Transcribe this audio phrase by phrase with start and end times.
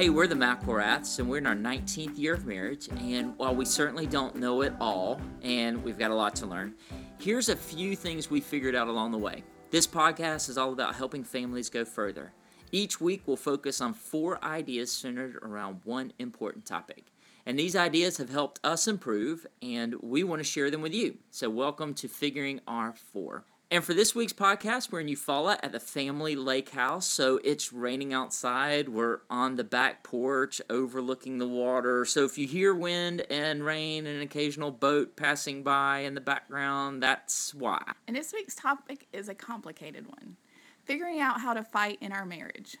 [0.00, 2.88] Hey, we're the McIlraths, and we're in our 19th year of marriage.
[2.88, 6.74] And while we certainly don't know it all, and we've got a lot to learn,
[7.18, 9.44] here's a few things we figured out along the way.
[9.70, 12.32] This podcast is all about helping families go further.
[12.72, 17.12] Each week, we'll focus on four ideas centered around one important topic.
[17.44, 21.18] And these ideas have helped us improve, and we want to share them with you.
[21.30, 23.44] So, welcome to Figuring Our Four.
[23.72, 27.06] And for this week's podcast, we're in Eufaula at the family lake house.
[27.06, 28.88] So it's raining outside.
[28.88, 32.04] We're on the back porch overlooking the water.
[32.04, 36.20] So if you hear wind and rain and an occasional boat passing by in the
[36.20, 37.80] background, that's why.
[38.08, 40.36] And this week's topic is a complicated one
[40.84, 42.76] figuring out how to fight in our marriage.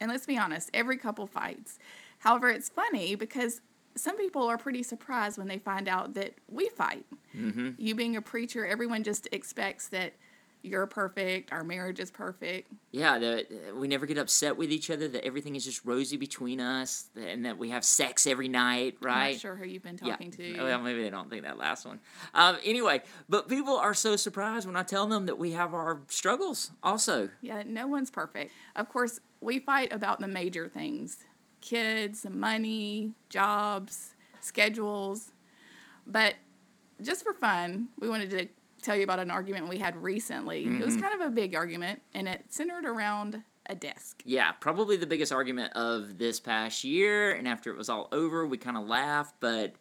[0.00, 1.78] And let's be honest, every couple fights.
[2.20, 3.60] However, it's funny because
[3.94, 7.06] some people are pretty surprised when they find out that we fight.
[7.36, 7.70] Mm-hmm.
[7.78, 10.14] You being a preacher, everyone just expects that
[10.62, 12.72] you're perfect, our marriage is perfect.
[12.90, 16.60] Yeah, that we never get upset with each other, that everything is just rosy between
[16.60, 19.26] us, and that we have sex every night, right?
[19.26, 20.56] I'm not sure who you've been talking yeah.
[20.56, 20.62] to.
[20.64, 22.00] Well, maybe they don't think that last one.
[22.34, 26.00] Um, anyway, but people are so surprised when I tell them that we have our
[26.08, 27.28] struggles also.
[27.40, 28.52] Yeah, no one's perfect.
[28.74, 31.18] Of course, we fight about the major things
[31.60, 35.32] kids, money, jobs, schedules.
[36.06, 36.34] But
[37.02, 38.48] just for fun, we wanted to
[38.82, 40.64] tell you about an argument we had recently.
[40.64, 40.82] Mm-hmm.
[40.82, 41.04] It was mm-hmm.
[41.04, 44.22] kind of a big argument, and it centered around a desk.
[44.24, 47.32] Yeah, probably the biggest argument of this past year.
[47.32, 49.74] And after it was all over, we kind of laughed, but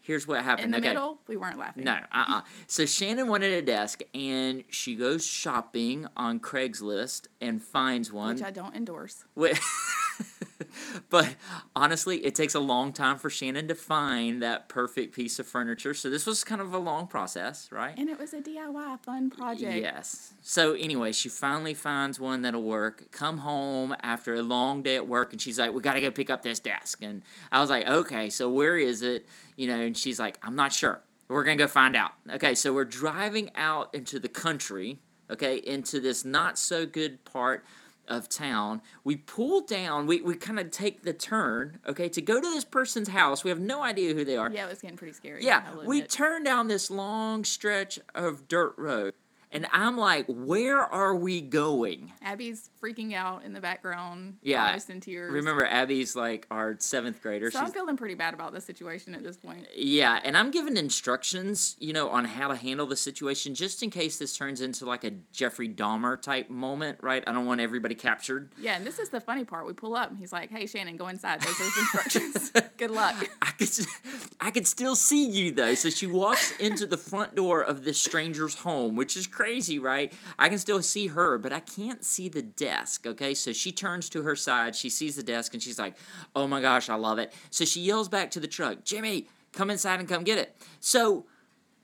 [0.00, 0.66] here's what happened.
[0.66, 0.88] In the okay.
[0.88, 1.84] middle, we weren't laughing.
[1.84, 2.38] No, uh uh-uh.
[2.38, 8.34] uh So Shannon wanted a desk, and she goes shopping on Craigslist and finds one.
[8.34, 9.24] Which I don't endorse.
[11.10, 11.36] but
[11.74, 15.94] honestly, it takes a long time for Shannon to find that perfect piece of furniture.
[15.94, 17.94] So this was kind of a long process, right?
[17.96, 19.76] And it was a DIY fun project.
[19.76, 20.34] Yes.
[20.42, 23.10] So anyway, she finally finds one that'll work.
[23.10, 26.10] Come home after a long day at work, and she's like, "We got to go
[26.10, 29.26] pick up this desk." And I was like, "Okay, so where is it?"
[29.56, 31.02] You know, and she's like, "I'm not sure.
[31.28, 34.98] We're gonna go find out." Okay, so we're driving out into the country.
[35.30, 37.64] Okay, into this not so good part
[38.10, 38.82] of town.
[39.04, 42.64] We pull down, we, we kind of take the turn, okay, to go to this
[42.64, 43.44] person's house.
[43.44, 44.50] We have no idea who they are.
[44.50, 45.44] Yeah, it was getting pretty scary.
[45.44, 49.14] Yeah, we turn down this long stretch of dirt road.
[49.52, 52.12] And I'm like, where are we going?
[52.22, 54.36] Abby's freaking out in the background.
[54.42, 54.66] Yeah.
[54.66, 55.32] Almost in tears.
[55.32, 57.50] Remember, Abby's like our seventh grader.
[57.50, 59.66] So She's, I'm feeling pretty bad about the situation at this point.
[59.74, 60.20] Yeah.
[60.22, 64.18] And I'm giving instructions, you know, on how to handle the situation just in case
[64.18, 67.24] this turns into like a Jeffrey Dahmer type moment, right?
[67.26, 68.50] I don't want everybody captured.
[68.60, 68.76] Yeah.
[68.76, 69.66] And this is the funny part.
[69.66, 71.40] We pull up and he's like, hey, Shannon, go inside.
[71.40, 72.52] Those are his instructions.
[72.76, 73.16] Good luck.
[73.42, 73.68] I could,
[74.40, 75.74] I could still see you though.
[75.74, 79.39] So she walks into the front door of this stranger's home, which is crazy,
[79.78, 80.12] right?
[80.38, 83.34] I can still see her, but I can't see the desk, okay?
[83.34, 85.96] So she turns to her side, she sees the desk, and she's like,
[86.34, 87.32] oh my gosh, I love it.
[87.50, 90.56] So she yells back to the truck, Jimmy, come inside and come get it.
[90.78, 91.26] So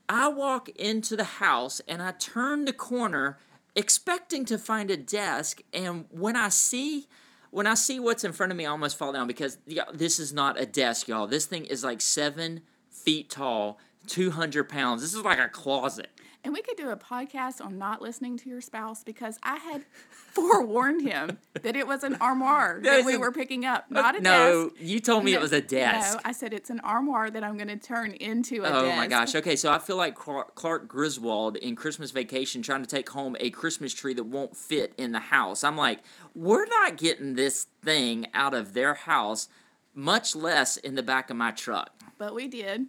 [0.09, 3.37] I walk into the house and I turn the corner
[3.75, 7.07] expecting to find a desk, and when I see
[7.49, 9.57] when I see what's in front of me, I almost fall down because
[9.93, 11.27] this is not a desk, y'all.
[11.27, 15.01] This thing is like seven feet tall, 200 pounds.
[15.01, 16.09] This is like a closet.
[16.47, 19.83] And we could do a podcast on not listening to your spouse because I had
[20.07, 24.69] forewarned him that it was an armoire that we were picking up, not a no,
[24.69, 24.81] desk.
[24.81, 26.15] No, you told me no, it was a desk.
[26.15, 28.95] No, I said it's an armoire that I'm going to turn into a oh desk.
[28.95, 29.35] my gosh.
[29.35, 33.49] Okay, so I feel like Clark Griswold in Christmas Vacation trying to take home a
[33.49, 35.65] Christmas tree that won't fit in the house.
[35.65, 35.99] I'm like,
[36.33, 39.49] we're not getting this thing out of their house,
[39.93, 41.91] much less in the back of my truck.
[42.17, 42.85] But we did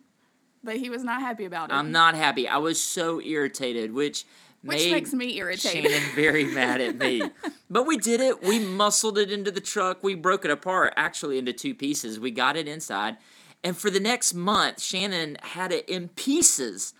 [0.62, 1.74] but he was not happy about it.
[1.74, 2.48] I'm not happy.
[2.48, 4.24] I was so irritated, which
[4.62, 5.90] which makes me irritated.
[5.90, 7.22] Shannon very mad at me.
[7.70, 8.42] but we did it.
[8.42, 10.02] We muscled it into the truck.
[10.02, 12.18] We broke it apart actually into two pieces.
[12.18, 13.18] We got it inside.
[13.62, 16.94] And for the next month, Shannon had it in pieces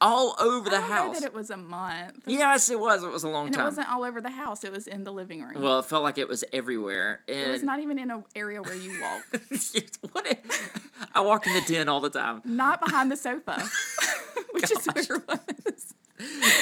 [0.00, 1.20] all over the I house.
[1.20, 2.22] That it was a month.
[2.26, 3.02] Yes, it was.
[3.02, 3.62] It was a long and time.
[3.62, 4.64] It wasn't all over the house.
[4.64, 5.60] It was in the living room.
[5.60, 7.20] Well, it felt like it was everywhere.
[7.28, 9.24] And it was not even in an area where you walk.
[10.12, 10.26] what?
[10.26, 12.42] If, I walk in the den all the time.
[12.44, 13.62] Not behind the sofa,
[14.52, 15.94] which is where it was.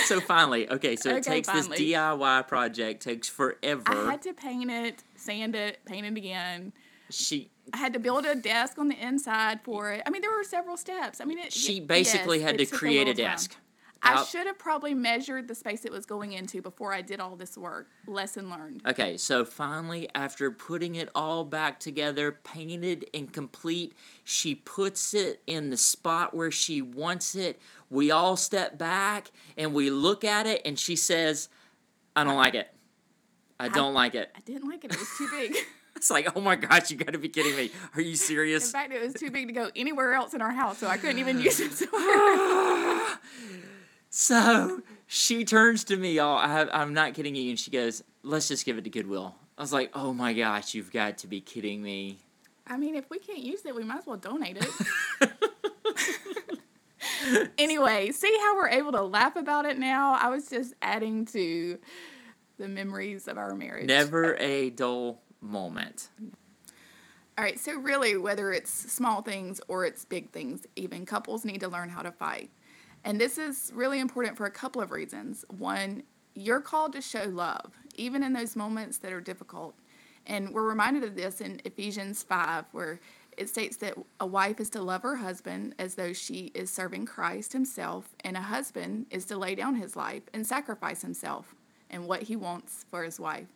[0.05, 1.77] So finally, okay, so okay, it takes finally.
[1.77, 3.83] this DIY project takes forever.
[3.89, 6.73] I had to paint it, sand it, paint it again.
[7.11, 10.03] She I had to build a desk on the inside for it.
[10.07, 11.21] I mean, there were several steps.
[11.21, 13.53] I mean, it, she basically yes, had to create a, a desk.
[13.53, 13.61] Time.
[14.01, 17.35] I should have probably measured the space it was going into before I did all
[17.37, 17.89] this work.
[18.07, 18.83] Lesson learned.
[18.87, 25.43] Okay, so finally, after putting it all back together, painted and complete, she puts it
[25.47, 27.61] in the spot where she wants it.
[27.91, 31.49] We all step back and we look at it, and she says,
[32.15, 32.69] I don't like it.
[33.59, 34.31] I don't I, like it.
[34.37, 34.93] I didn't like it.
[34.93, 35.57] It was too big.
[35.99, 37.73] It's like, oh my gosh, you got to be kidding me.
[37.97, 38.67] Are you serious?
[38.67, 40.97] In fact, it was too big to go anywhere else in our house, so I
[40.97, 41.89] couldn't even use it.
[44.11, 46.39] So she turns to me, y'all.
[46.39, 49.35] I, I'm not kidding you, and she goes, let's just give it to Goodwill.
[49.59, 52.19] I was like, oh my gosh, you've got to be kidding me.
[52.67, 55.31] I mean, if we can't use it, we might as well donate it.
[57.59, 60.15] anyway, see how we're able to laugh about it now?
[60.15, 61.79] I was just adding to
[62.57, 63.87] the memories of our marriage.
[63.87, 66.09] Never a dull moment.
[67.37, 71.61] All right, so really, whether it's small things or it's big things, even couples need
[71.61, 72.51] to learn how to fight.
[73.05, 75.45] And this is really important for a couple of reasons.
[75.57, 76.03] One,
[76.35, 79.75] you're called to show love, even in those moments that are difficult.
[80.27, 83.01] And we're reminded of this in Ephesians 5, where
[83.37, 87.07] it states that a wife is to love her husband as though she is serving
[87.07, 91.55] Christ himself, and a husband is to lay down his life and sacrifice himself
[91.89, 93.47] and what he wants for his wife,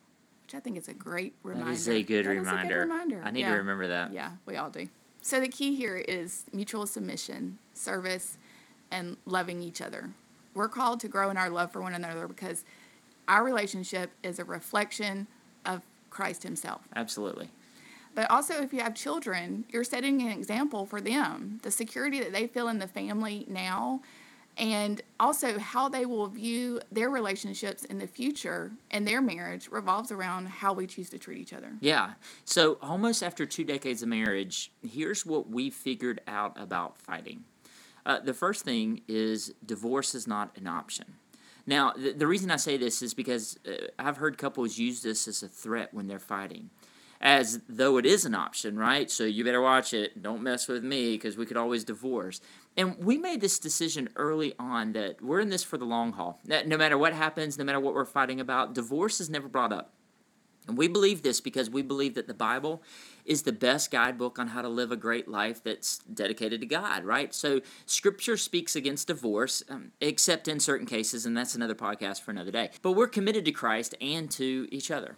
[0.53, 1.65] which I think is a great reminder.
[1.71, 2.79] That is a good, That is a reminder.
[2.81, 3.21] reminder.
[3.25, 3.51] I need Yeah.
[3.51, 4.13] to remember that.
[4.13, 4.87] Yeah, we all do.
[5.21, 8.37] So the key here is mutual submission, service,
[8.91, 10.11] and loving each other.
[10.53, 12.63] We're called to grow in our love for one another because
[13.27, 15.25] our relationship is a reflection
[15.65, 16.81] of Christ Himself.
[16.95, 17.49] Absolutely.
[18.13, 21.59] But also, if you have children, you're setting an example for them.
[21.63, 24.01] The security that they feel in the family now,
[24.57, 30.11] and also how they will view their relationships in the future and their marriage revolves
[30.11, 31.73] around how we choose to treat each other.
[31.79, 32.13] Yeah.
[32.45, 37.43] So, almost after two decades of marriage, here's what we figured out about fighting.
[38.05, 41.15] Uh, the first thing is divorce is not an option.
[41.65, 45.27] Now, the, the reason I say this is because uh, I've heard couples use this
[45.27, 46.69] as a threat when they're fighting,
[47.23, 49.09] as though it is an option, right?
[49.09, 50.21] So you better watch it.
[50.21, 52.41] Don't mess with me because we could always divorce.
[52.75, 56.41] And we made this decision early on that we're in this for the long haul.
[56.43, 59.71] That no matter what happens, no matter what we're fighting about, divorce is never brought
[59.71, 59.93] up.
[60.67, 62.83] And we believe this because we believe that the Bible
[63.25, 67.05] is the best guidebook on how to live a great life that's dedicated to God,
[67.05, 67.33] right?
[67.33, 72.31] So Scripture speaks against divorce, um, except in certain cases, and that's another podcast for
[72.31, 72.69] another day.
[72.81, 75.17] But we're committed to Christ and to each other.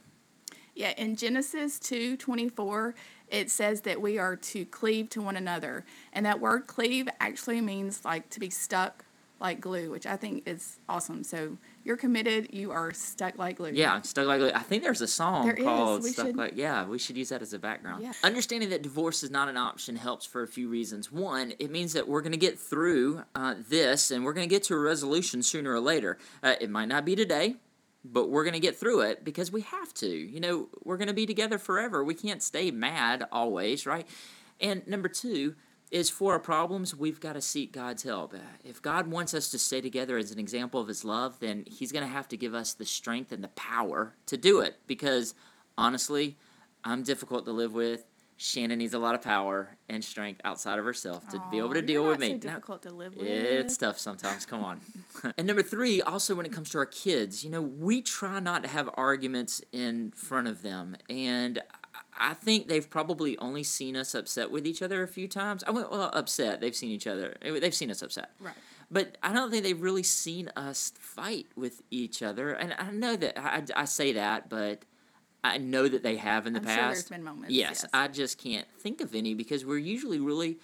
[0.76, 2.94] Yeah, in Genesis 2 24,
[3.30, 5.86] it says that we are to cleave to one another.
[6.14, 9.06] And that word cleave actually means like to be stuck
[9.40, 11.24] like glue, which I think is awesome.
[11.24, 13.72] So you're committed, you are stuck like glue.
[13.74, 14.52] Yeah, stuck like glue.
[14.54, 17.42] I think there's a song There called "Stuck should- Like." Yeah, we should use that
[17.42, 18.04] as a background.
[18.04, 18.14] Yeah.
[18.24, 21.12] Understanding that divorce is not an option helps for a few reasons.
[21.12, 24.54] One, it means that we're going to get through uh, this, and we're going to
[24.54, 26.18] get to a resolution sooner or later.
[26.42, 27.56] Uh, it might not be today,
[28.12, 30.08] but we're going to get through it because we have to.
[30.08, 32.04] You know, we're going to be together forever.
[32.04, 34.08] We can't stay mad always, right?
[34.60, 35.56] And number two
[35.92, 38.34] is for our problems, we've got to seek God's help.
[38.64, 41.92] If God wants us to stay together as an example of His love, then He's
[41.92, 44.78] going to have to give us the strength and the power to do it.
[44.88, 45.36] Because
[45.78, 46.38] honestly,
[46.84, 48.06] I'm difficult to live with.
[48.38, 51.82] Shannon needs a lot of power and strength outside of herself to be able to
[51.82, 52.28] deal with me.
[52.28, 53.26] So No, difficult to live with.
[53.28, 54.46] it's tough sometimes.
[54.46, 54.82] Come on.
[55.38, 58.64] and number three, also when it comes to our kids, you know, we try not
[58.64, 60.98] to have arguments in front of them.
[61.10, 61.62] And I-
[62.18, 65.66] I think they've probably only seen us upset with each other a few times.
[65.66, 66.62] I went, well, upset.
[66.62, 67.36] They've seen each other.
[67.42, 68.32] Eh, they've seen us upset.
[68.40, 68.54] Right.
[68.90, 72.52] But I don't think they've really seen us fight with each other.
[72.52, 74.84] And I know that I, I say that, but
[75.54, 76.78] I know that they have in the I'm past.
[76.80, 77.54] sure there's been moments.
[77.54, 77.86] yes, yes.
[77.94, 80.58] I just can't think of any because we're usually really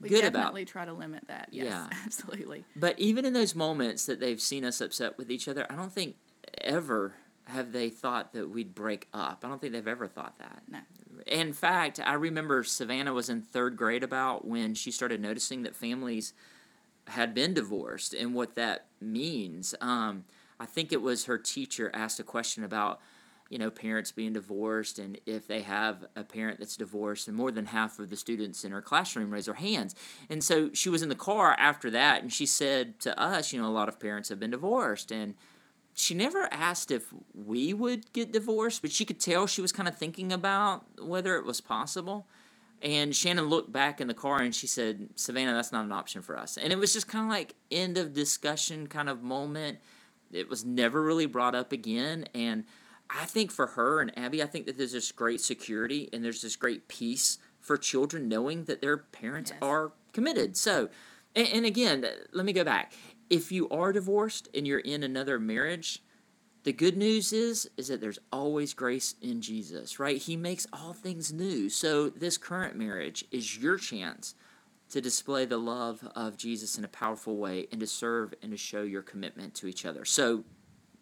[0.00, 1.48] we good about definitely try to limit that.
[1.50, 1.88] Yes, Yeah.
[2.04, 2.64] absolutely.
[2.76, 5.92] but even in those moments that they've seen us upset with each other, I don't
[5.92, 6.16] think
[6.62, 7.14] ever
[7.46, 9.42] have they thought that we'd break up.
[9.44, 10.62] I don't think they've ever thought that.
[10.70, 10.78] No.
[11.26, 15.74] In fact, I remember Savannah was in third grade about when she started noticing that
[15.74, 16.32] families
[17.08, 19.74] had been divorced and what that means.
[19.80, 20.24] Um,
[20.60, 23.00] I think it was her teacher asked a question about,
[23.48, 27.50] you know, parents being divorced and if they have a parent that's divorced, and more
[27.50, 29.94] than half of the students in her classroom raise their hands.
[30.28, 33.60] And so she was in the car after that, and she said to us, you
[33.60, 35.34] know, a lot of parents have been divorced, and
[35.94, 39.88] she never asked if we would get divorced, but she could tell she was kind
[39.88, 42.26] of thinking about whether it was possible.
[42.80, 46.22] And Shannon looked back in the car and she said, Savannah, that's not an option
[46.22, 46.56] for us.
[46.56, 49.78] And it was just kind of like end of discussion kind of moment.
[50.30, 52.28] It was never really brought up again.
[52.32, 52.64] And
[53.10, 56.42] I think for her and Abby, I think that there's this great security and there's
[56.42, 59.58] this great peace for children knowing that their parents Yes.
[59.62, 60.56] are committed.
[60.56, 60.88] So,
[61.34, 62.92] and, and again, uh, let me go back.
[63.30, 66.02] If you are divorced and you're in another marriage,
[66.64, 70.18] the good news is is that there's always grace in Jesus, right?
[70.18, 71.70] He makes all things new.
[71.70, 74.34] So this current marriage is your chance
[74.90, 78.56] to display the love of Jesus in a powerful way and to serve and to
[78.56, 80.04] show your commitment to each other.
[80.04, 80.44] So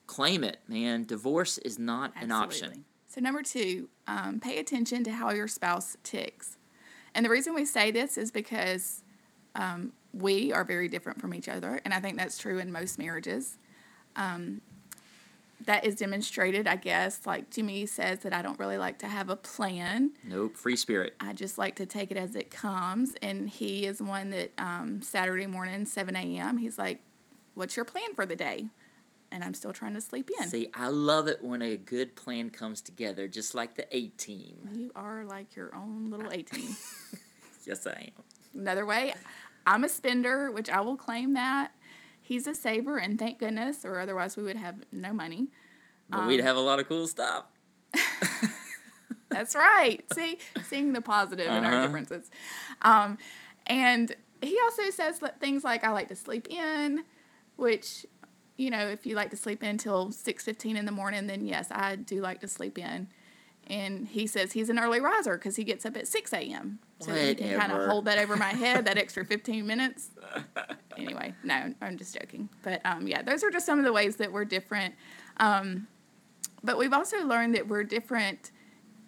[0.07, 1.05] claim it, man.
[1.05, 2.85] Divorce is not an option.
[3.07, 6.59] So, number two, um, pay attention to how your spouse ticks.
[7.15, 9.03] And the reason we say this is because
[9.55, 11.81] um, we are very different from each other.
[11.85, 13.57] And I think that's true in most marriages.
[14.17, 14.61] Um,
[15.65, 17.27] that is demonstrated, I guess.
[17.27, 20.13] Like Jimmy says, that I don't really like to have a plan.
[20.23, 21.15] Nope, free spirit.
[21.19, 23.15] I just like to take it as it comes.
[23.23, 27.01] And he is one that um, Saturday morning, 7 a.m., he's like,
[27.55, 28.67] What's your plan for the day?
[29.33, 30.49] And I'm still trying to sleep in.
[30.49, 34.69] See, I love it when a good plan comes together, just like the A team.
[34.73, 36.77] You are like your own little A team.
[37.67, 38.25] Yes, I am.
[38.61, 39.13] Another way,
[39.67, 41.73] I'm a spender, which I will claim that.
[42.23, 45.49] He's a saver, and thank goodness, or otherwise we would have no money.
[46.09, 47.47] But Um, we'd have a lot of cool stuff.
[49.29, 50.05] That's right.
[50.15, 51.83] See, seeing the positive in our Uh-huh.
[51.87, 52.31] differences.
[52.83, 53.19] Um,
[53.67, 57.05] and he also says things like, "I like to sleep in,"
[57.57, 58.07] which,
[58.57, 61.45] you know, if you like to sleep in till six fifteen in the morning, then
[61.47, 63.09] yes, I do like to sleep in.
[63.69, 66.79] And he says he's an early riser because he gets up at six a.m.
[67.01, 70.11] So he can kind of hold that over my head, that extra fifteen minutes.
[70.97, 72.49] Anyway, no, I'm just joking.
[72.63, 74.95] But um, yeah, those are just some of the ways that we're different.
[75.39, 75.89] Um,
[76.63, 78.51] but we've also learned that we're different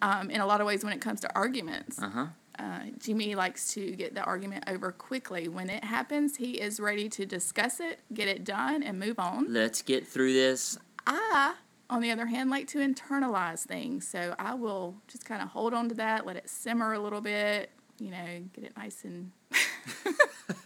[0.01, 1.99] um, in a lot of ways when it comes to arguments.
[2.01, 2.25] Uh huh.
[2.59, 5.47] Uh, Jimmy likes to get the argument over quickly.
[5.47, 9.53] When it happens, he is ready to discuss it, get it done, and move on.
[9.53, 10.77] Let's get through this.
[11.07, 11.55] I,
[11.89, 14.05] on the other hand, like to internalize things.
[14.05, 17.21] So I will just kind of hold on to that, let it simmer a little
[17.21, 19.31] bit, you know, get it nice and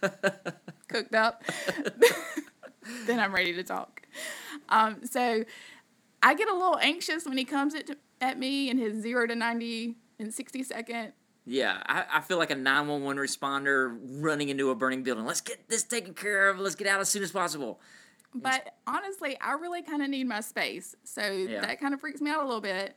[0.88, 1.44] cooked up.
[3.06, 4.02] then I'm ready to talk.
[4.68, 5.44] Um, so
[6.24, 9.36] I get a little anxious when he comes at, at me in his zero to
[9.36, 11.14] 90 in 60 second.
[11.46, 15.26] Yeah, I, I feel like a 911 responder running into a burning building.
[15.26, 16.60] Let's get this taken care of.
[16.60, 17.82] Let's get out as soon as possible.
[18.34, 20.96] But honestly, I really kind of need my space.
[21.04, 21.62] So Yeah.
[21.62, 22.96] that kind of freaks me out a little bit.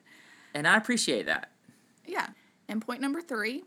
[0.55, 1.50] And I appreciate that.
[2.07, 2.29] Yeah.
[2.69, 3.65] And point number three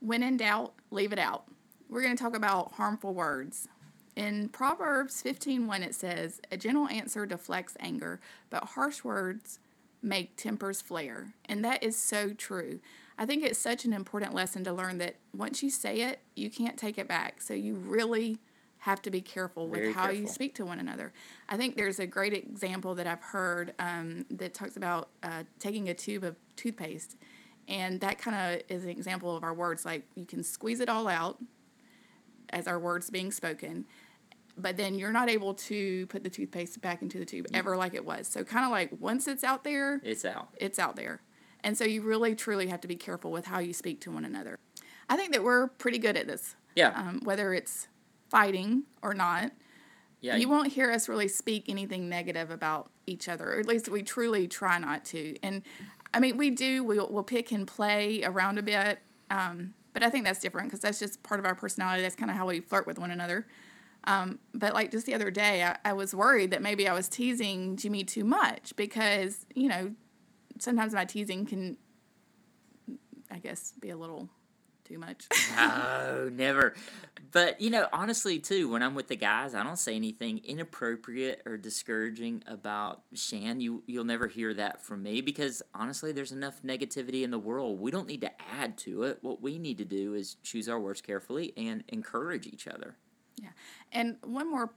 [0.00, 1.44] when in doubt, leave it out.
[1.88, 3.68] We're going to talk about harmful words.
[4.16, 9.58] In Proverbs 15:1 it says, "A gentle answer deflects anger, but harsh words
[10.02, 12.80] make tempers flare." And that is so true.
[13.18, 16.50] I think it's such an important lesson to learn that once you say it, you
[16.50, 17.40] can't take it back.
[17.42, 18.38] So you really
[18.78, 21.12] have to be careful with Very how you speak to one another.
[21.48, 25.88] I think there's a great example that I've heard um, that talks about uh, taking
[25.88, 27.16] a tube of toothpaste,
[27.68, 29.84] and that kind of is an example of our words.
[29.84, 31.38] Like you can squeeze it all out
[32.50, 33.84] as our words being spoken,
[34.58, 37.94] but then you're not able to put the toothpaste back into the tube ever like
[37.94, 38.26] it was.
[38.26, 40.48] So kind of like once it's out there, It's out.
[40.56, 41.20] it's out there.
[41.64, 44.24] And so you really truly have to be careful with how you speak to one
[44.24, 44.58] another.
[45.08, 46.88] I think that we're pretty good at this, Yeah.
[46.96, 47.88] um, whether it's
[48.30, 49.52] fighting or not.
[50.20, 50.36] yeah.
[50.36, 54.02] You won't hear us really speak anything negative about each other, or at least we
[54.02, 55.36] truly try not to.
[55.42, 55.62] And
[56.14, 59.00] I mean, we do, we'll, we'll pick and play around a bit,
[59.30, 62.02] um, but I think that's different because that's just part of our personality.
[62.02, 63.46] That's kind of how we flirt with one another.
[64.04, 67.08] Um, but like just the other day, I, I was worried that maybe I was
[67.08, 69.92] teasing Jimmy too much because, you know,
[70.62, 71.76] sometimes my teasing can,
[73.30, 74.28] I guess, be a little
[74.84, 75.26] too much.
[75.56, 76.74] No, never.
[77.30, 81.42] But you know, honestly, too, when I'm with the guys, I don't say anything inappropriate
[81.44, 83.60] or discouraging about Shan.
[83.60, 87.80] You you'll never hear that from me because honestly, there's enough negativity in the world.
[87.80, 89.18] We don't need to add to it.
[89.20, 92.96] What we need to do is choose our words carefully and encourage each other.
[93.36, 93.50] Yeah.
[93.92, 94.72] And one more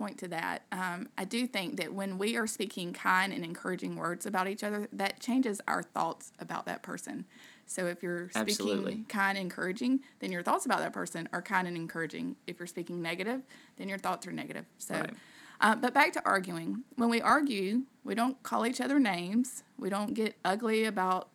[0.00, 0.62] point to that.
[0.72, 4.64] Um, I do think that when we are speaking kind and encouraging words about each
[4.64, 7.26] other, that changes our thoughts about that person.
[7.66, 9.04] So if you're speaking Absolutely.
[9.08, 12.36] kind and encouraging, then your thoughts about that person are kind and encouraging.
[12.46, 13.42] If you're speaking negative,
[13.76, 14.64] then your thoughts are negative.
[14.78, 15.14] So, Right.
[15.60, 16.82] uh, but back to arguing.
[16.96, 19.64] When we argue, we don't call each other names.
[19.78, 21.28] We don't get ugly about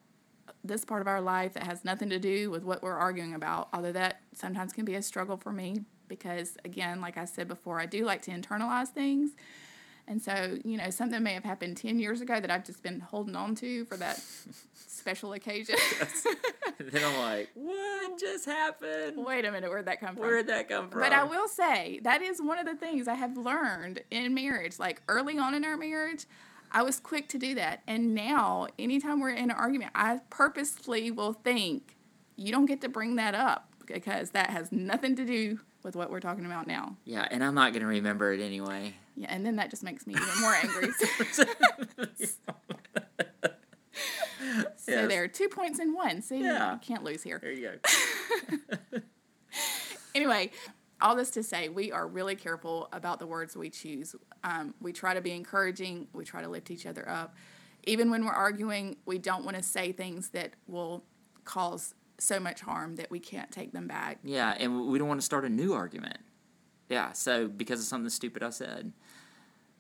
[0.64, 3.70] this part of our life that has nothing to do with what we're arguing about.
[3.72, 7.80] Although that sometimes can be a struggle for me because, again, like I said before,
[7.80, 9.32] I do like to internalize things.
[10.08, 13.00] And so, you know, something may have happened 10 years ago that I've just been
[13.00, 14.22] holding on to for that
[14.74, 15.76] special occasion.
[16.80, 19.26] then I'm like, what just happened?
[19.26, 20.24] Wait a minute, where'd that come from?
[20.24, 21.02] Where'd that come from?
[21.02, 24.78] But I will say that is one of the things I have learned in marriage.
[24.78, 26.26] Like early on in our marriage,
[26.72, 27.82] I was quick to do that.
[27.88, 31.96] And now, anytime we're in an argument, I purposely will think,
[32.36, 36.10] you don't get to bring that up because that has nothing to do with what
[36.10, 36.98] we're talking about now.
[37.06, 38.94] Yeah, and I'm not gonna remember it anyway.
[39.16, 40.90] Yeah, and then that just makes me even more angry.
[44.78, 45.08] so Yes.
[45.10, 46.22] there, two points in one.
[46.22, 46.74] See, Yeah.
[46.74, 47.40] you can't lose here.
[47.42, 47.72] There you
[48.52, 48.60] go.
[50.16, 50.52] anyway,
[51.02, 54.16] all this to say, we are really careful about the words we choose.
[54.44, 56.08] Um, we try to be encouraging.
[56.14, 57.36] We try to lift each other up.
[57.88, 61.04] even when we're arguing, we don't want to say things that will
[61.44, 64.20] cause so much harm that we can't take them back.
[64.24, 66.18] Yeah, and we don't want to start a new argument.
[66.90, 68.92] Yeah, so because of something stupid I said.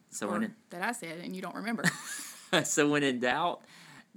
[0.10, 1.84] So Or when it, that I said and you don't remember.
[2.64, 3.62] so when in doubt,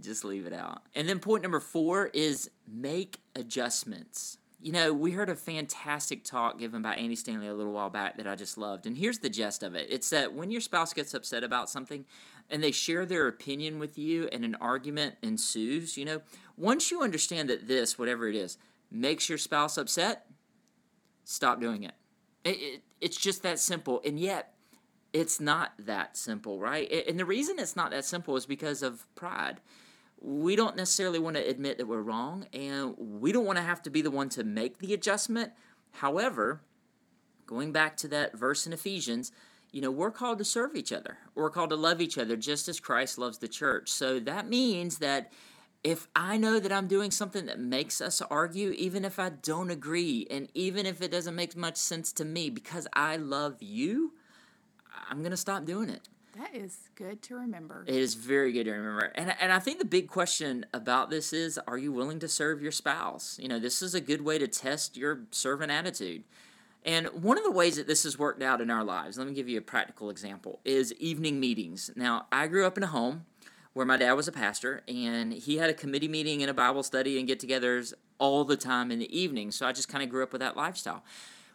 [0.01, 0.83] just leave it out.
[0.95, 4.39] And then point number four is make adjustments.
[4.61, 8.17] You know, we heard a fantastic talk given by Andy Stanley a little while back
[8.17, 8.87] that I just loved.
[8.87, 12.05] And here's the gist of it it's that when your spouse gets upset about something
[12.51, 16.23] and they share their opinion with you and an argument ensues, you know,
[16.59, 18.59] once you understand that this, whatever it is,
[18.91, 20.27] makes your spouse upset,
[21.25, 21.95] stop doing it.
[22.45, 24.03] it, it it's just that simple.
[24.05, 24.55] And yet,
[25.13, 26.91] it's not that simple, right?
[27.09, 29.61] And the reason it's not that simple is because of pride.
[30.21, 33.83] We don't necessarily want to admit that we're wrong, and we don't want to have
[33.83, 35.53] to be the one to make the adjustment.
[35.93, 36.61] However,
[37.47, 39.33] going back to that verse in Ephesians,
[39.71, 41.19] you know, we're called to serve each other.
[41.35, 43.91] We're called to love each other just as Christ loves the church.
[43.91, 45.33] So that means that
[45.85, 49.71] if I know that I'm doing something that makes us argue, even if I don't
[49.71, 54.13] agree, and even if it doesn't make much sense to me, because I love you,
[55.09, 56.09] I'm going to stop doing it.
[56.37, 57.85] that is good to remember.
[57.87, 59.13] It is very good to remember.
[59.15, 62.61] And, and I think the big question about this is are you willing to serve
[62.61, 63.39] your spouse?
[63.41, 66.25] You know, this is a good way to test your servant attitude.
[66.85, 69.35] And one of the ways that this has worked out in our lives, let me
[69.35, 71.91] give you a practical example, is evening meetings.
[71.97, 73.27] Now, I grew up in a home
[73.79, 76.83] where my dad was a pastor and he had a committee meeting and a Bible
[76.83, 79.53] study and get togethers all the time in the evening.
[79.53, 81.05] So I just kind of grew up with that lifestyle.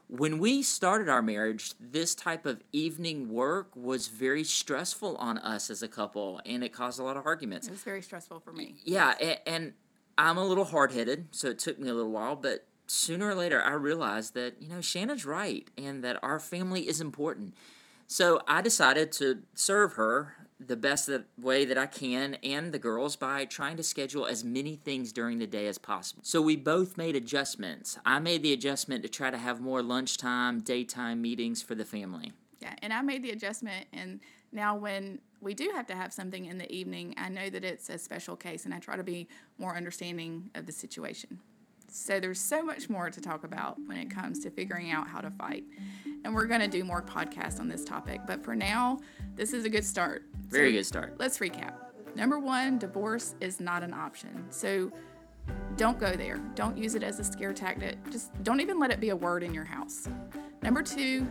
[0.07, 5.69] When we started our marriage, this type of evening work was very stressful on us
[5.69, 7.67] as a couple and it caused a lot of arguments.
[7.67, 8.75] it was very stressful for me.
[8.85, 9.73] Yeah, and, and
[10.17, 13.35] I'm a little hard headed, so it took me a little while, but sooner or
[13.35, 17.53] later I realized that, you know, Shannon's right and that our family is important.
[18.07, 23.15] So I decided to serve her the best way that I can and the girls
[23.15, 26.21] by trying to schedule as many things during the day as possible.
[26.25, 27.97] So we both made adjustments.
[28.05, 32.33] I made the adjustment to try to have more lunchtime, daytime meetings for the family.
[32.59, 34.21] Yeah, and I made the adjustment, and
[34.53, 37.89] now when we do have to have something in the evening, I know that it's
[37.89, 41.39] a special case, and I try to be more understanding of the situation.
[41.95, 45.21] So there's so much more to talk about when it comes to figuring out how
[45.21, 45.63] to fight,
[46.25, 48.21] and we're going to do more podcasts on this topic.
[48.25, 48.99] But for now,
[49.35, 50.23] this is a good start.
[50.47, 51.15] Very So good start.
[51.19, 51.75] Let's recap.
[52.15, 54.45] Number one, divorce is not an option.
[54.49, 54.91] So
[55.77, 56.37] don't go there.
[56.55, 57.97] Don't use it as a scare tactic.
[58.09, 60.07] Just don't even let it be a word in your house.
[60.63, 61.27] Number two,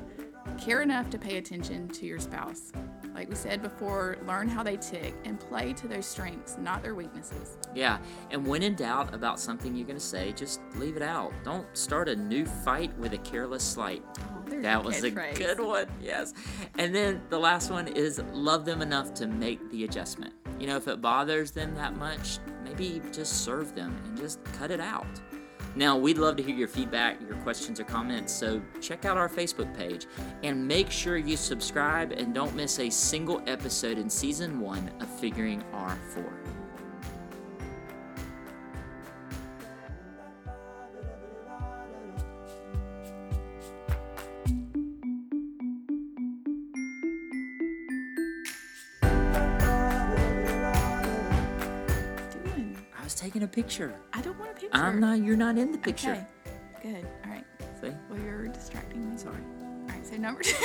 [0.58, 2.72] care enough to pay attention to your spouse.
[3.14, 6.94] Like we said before, learn how they tick and play to those strengths, not their
[6.94, 7.58] weaknesses.
[7.74, 7.98] Yeah,
[8.30, 11.32] and when in doubt about something you're going to say, just leave it out.
[11.44, 14.02] Don't start a new fight with a careless slight.
[14.18, 15.36] Oh, That was a catchphrase.
[15.36, 16.32] good one, yes.
[16.78, 20.32] And then the last one is love them enough to make the adjustment.
[20.58, 24.70] You know, if it bothers them that much, maybe just serve them and just cut
[24.70, 25.06] it out.
[25.74, 29.28] Now, we'd love to hear your feedback, your questions, or comments, so check out our
[29.28, 30.06] Facebook page
[30.42, 35.08] and make sure you subscribe and don't miss a single episode in season one of
[35.08, 36.41] Figuring Our Four.
[53.22, 53.94] Taking a picture.
[54.12, 54.76] I don't want a picture.
[54.76, 56.26] I'm not, you're not in the picture.
[56.78, 56.94] Okay.
[56.94, 57.06] Good.
[57.24, 57.44] All right.
[57.80, 57.92] See?
[58.10, 59.16] Well, you're distracting me.
[59.16, 59.36] Sorry.
[59.36, 60.04] All right.
[60.04, 60.56] So number two.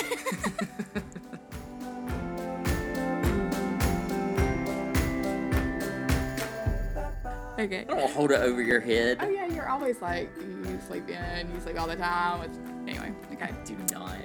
[7.59, 7.81] okay.
[7.81, 9.19] I Don't hold it over your head.
[9.21, 12.39] Oh yeah, you're always like you sleep in, you sleep all the time.
[12.39, 12.51] Which,
[12.87, 13.51] anyway, okay.
[13.65, 14.17] Do not.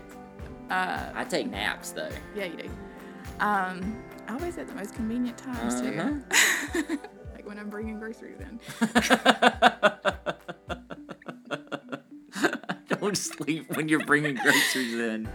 [0.70, 2.08] Uh, I take naps though.
[2.34, 2.70] yeah, you do.
[3.40, 6.98] Um, always at the most convenient times too.
[7.52, 8.58] when I'm bringing groceries in.
[12.98, 15.28] Don't sleep when you're bringing groceries in.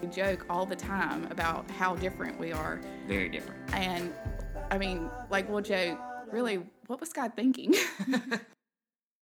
[0.00, 3.60] We joke all the time about how different we are, Very different.
[3.74, 4.12] and
[4.70, 5.98] I mean, like we'll joke.
[6.30, 7.74] Really, what was God thinking?